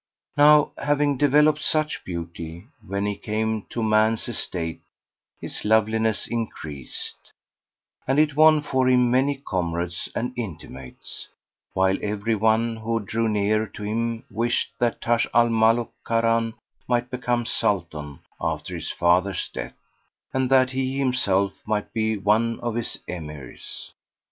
"[FN#471] 0.35 0.37
Now 0.37 0.71
having 0.83 1.15
developed 1.17 1.61
such 1.61 2.03
beauty, 2.03 2.65
when 2.87 3.05
he 3.05 3.15
came 3.15 3.67
to 3.69 3.83
man's 3.83 4.27
estate 4.27 4.81
his 5.39 5.63
loveliness 5.63 6.25
increased, 6.27 7.31
and 8.07 8.17
it 8.17 8.35
won 8.35 8.63
for 8.63 8.89
him 8.89 9.11
many 9.11 9.35
comrades 9.35 10.09
and 10.15 10.33
intimates; 10.35 11.27
while 11.73 11.99
every 12.01 12.33
one 12.33 12.77
who 12.77 12.99
drew 12.99 13.29
near 13.29 13.67
to 13.67 13.83
him 13.83 14.23
wished 14.31 14.71
that 14.79 15.01
Taj 15.01 15.27
al 15.35 15.49
Muluk 15.49 15.91
Kharan 16.03 16.55
might 16.87 17.11
become 17.11 17.45
Sultan 17.45 18.21
after 18.41 18.73
his 18.73 18.89
father's 18.89 19.49
death, 19.49 19.77
and 20.33 20.49
that 20.49 20.71
he 20.71 20.97
himself 20.97 21.53
might 21.63 21.93
be 21.93 22.17
one 22.17 22.59
of 22.61 22.73
his 22.73 22.97
Emirs. 23.07 23.91